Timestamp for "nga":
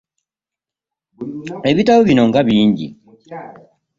2.29-2.41